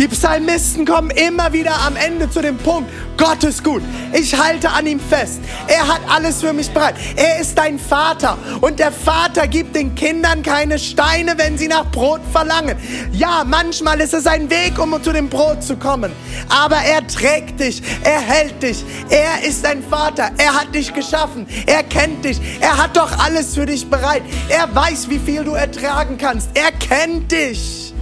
Die 0.02 0.08
Psalmisten 0.08 0.84
kommen 0.84 1.12
immer 1.12 1.54
wieder 1.54 1.80
am 1.86 1.96
Ende 1.96 2.28
zu 2.28 2.42
dem 2.42 2.58
Punkt, 2.58 2.90
Gott 3.18 3.44
ist 3.44 3.64
gut. 3.64 3.84
Ich 4.14 4.36
halte 4.36 4.68
an 4.72 4.88
ihm 4.88 5.00
fest. 5.00 5.42
Er 5.68 5.88
hat 5.88 6.02
alles 6.10 6.42
für 6.42 6.54
mich 6.54 6.72
bereit. 6.72 6.96
Er 7.16 7.40
ist 7.40 7.56
dein 7.56 7.78
Vater. 7.78 8.36
Und 8.62 8.80
der 8.80 8.92
Vater 8.92 9.48
gibt 9.48 9.76
den 9.76 9.94
Kindern 9.94 10.42
keine 10.42 10.80
Steine, 10.80 11.36
wenn 11.38 11.56
sie 11.56 11.68
nach 11.68 11.86
Brot 11.92 12.22
verlangen. 12.32 12.78
Ja, 13.12 13.44
manchmal 13.46 14.02
ist 14.02 14.16
es 14.16 14.26
ein 14.26 14.50
Weg, 14.50 14.80
um 14.80 14.92
zu 15.04 15.14
dem 15.14 15.30
Brot 15.30 15.62
zu 15.62 15.78
kommen. 15.78 16.12
Aber 16.50 16.78
er 16.78 17.06
trägt 17.06 17.60
dich. 17.60 17.84
Er 18.04 18.22
hält 18.22 18.64
dich. 18.64 18.84
Er 19.12 19.48
ist 19.48 19.64
dein 19.64 19.84
Vater. 19.84 20.32
Er 20.40 20.56
hat 20.56 20.74
dich 20.74 20.96
geschaffen. 20.96 21.46
Er 21.68 21.84
kennt 21.84 22.26
dich. 22.26 22.42
Er 22.60 22.76
hat 22.76 22.98
doch 22.98 23.20
alles 23.20 23.54
für 23.54 23.68
dich 23.68 23.88
bereit. 23.88 24.24
Er 24.50 24.74
weiß, 24.74 25.12
wie 25.12 25.20
viel 25.20 25.44
du 25.44 25.52
ertragen 25.52 26.18
kannst. 26.18 26.50
Er 26.56 26.72
kennt 26.72 27.32
dich. 27.32 27.94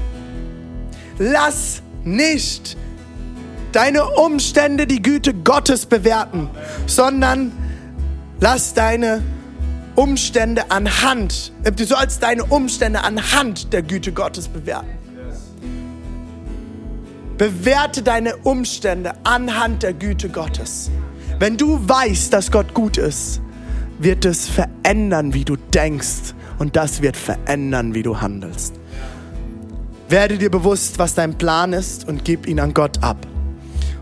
Lass 1.17 1.81
nicht 2.03 2.77
deine 3.71 4.05
Umstände 4.09 4.87
die 4.87 5.01
Güte 5.01 5.33
Gottes 5.33 5.85
bewerten, 5.85 6.49
sondern 6.87 7.51
lass 8.39 8.73
deine 8.73 9.21
Umstände 9.95 10.71
anhand, 10.71 11.51
äh, 11.63 11.71
du 11.71 11.85
sollst 11.85 12.23
deine 12.23 12.45
Umstände 12.45 13.03
anhand 13.03 13.73
der 13.73 13.81
Güte 13.81 14.13
Gottes 14.13 14.47
bewerten. 14.47 14.87
Bewerte 17.37 18.01
deine 18.01 18.37
Umstände 18.37 19.13
anhand 19.23 19.83
der 19.83 19.93
Güte 19.93 20.29
Gottes. 20.29 20.89
Wenn 21.39 21.57
du 21.57 21.79
weißt, 21.87 22.33
dass 22.33 22.51
Gott 22.51 22.73
gut 22.73 22.97
ist, 22.97 23.41
wird 23.97 24.25
es 24.25 24.47
verändern, 24.47 25.33
wie 25.33 25.45
du 25.45 25.55
denkst. 25.55 26.33
Und 26.59 26.75
das 26.75 27.01
wird 27.01 27.15
verändern, 27.15 27.93
wie 27.93 28.03
du 28.03 28.19
handelst. 28.19 28.78
Werde 30.09 30.39
dir 30.39 30.49
bewusst, 30.49 30.97
was 30.97 31.13
dein 31.13 31.37
Plan 31.37 31.71
ist 31.71 32.07
und 32.07 32.25
gib 32.25 32.47
ihn 32.47 32.59
an 32.59 32.73
Gott 32.73 33.03
ab. 33.03 33.27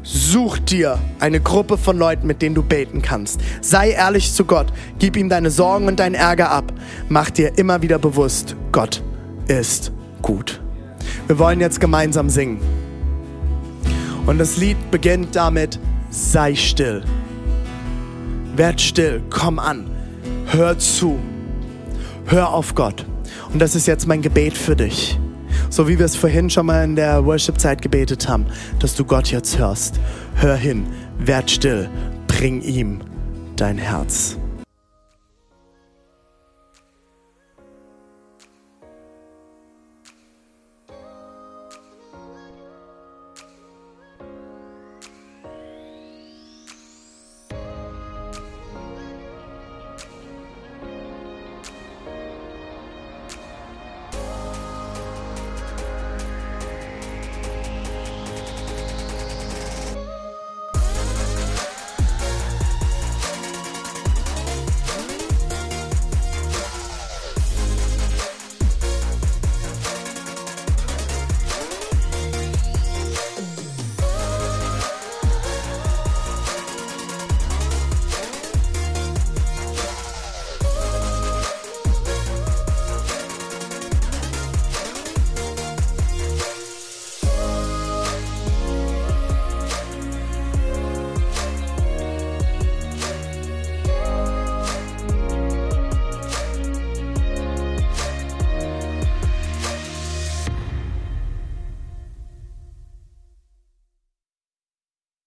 Such 0.03 0.57
dir 0.59 0.99
eine 1.19 1.41
Gruppe 1.41 1.77
von 1.77 1.97
Leuten, 1.97 2.27
mit 2.27 2.41
denen 2.41 2.55
du 2.55 2.63
beten 2.63 3.01
kannst. 3.01 3.41
Sei 3.59 3.91
ehrlich 3.91 4.33
zu 4.33 4.45
Gott. 4.45 4.67
Gib 4.99 5.17
ihm 5.17 5.27
deine 5.27 5.51
Sorgen 5.51 5.85
und 5.89 5.99
deinen 5.99 6.15
Ärger 6.15 6.49
ab. 6.49 6.71
Mach 7.09 7.29
dir 7.29 7.57
immer 7.57 7.81
wieder 7.81 7.99
bewusst, 7.99 8.55
Gott 8.71 9.03
ist 9.49 9.91
gut. 10.21 10.61
Wir 11.27 11.37
wollen 11.39 11.59
jetzt 11.59 11.81
gemeinsam 11.81 12.29
singen. 12.29 12.61
Und 14.25 14.37
das 14.37 14.55
Lied 14.55 14.77
beginnt 14.91 15.35
damit, 15.35 15.77
sei 16.09 16.55
still. 16.55 17.03
Werd 18.55 18.79
still, 18.79 19.21
komm 19.29 19.59
an, 19.59 19.89
hör 20.45 20.79
zu, 20.79 21.19
hör 22.27 22.53
auf 22.53 22.75
Gott. 22.75 23.05
Und 23.51 23.61
das 23.61 23.75
ist 23.75 23.87
jetzt 23.87 24.07
mein 24.07 24.21
Gebet 24.21 24.57
für 24.57 24.77
dich 24.77 25.19
so 25.69 25.87
wie 25.87 25.97
wir 25.99 26.05
es 26.05 26.15
vorhin 26.15 26.49
schon 26.49 26.65
mal 26.65 26.83
in 26.83 26.95
der 26.95 27.25
Worship-Zeit 27.25 27.81
gebetet 27.81 28.27
haben, 28.27 28.45
dass 28.79 28.95
du 28.95 29.05
Gott 29.05 29.31
jetzt 29.31 29.57
hörst. 29.57 29.99
Hör 30.35 30.55
hin, 30.55 30.87
werd 31.19 31.49
still, 31.49 31.89
bring 32.27 32.61
ihm 32.61 32.99
dein 33.55 33.77
Herz. 33.77 34.37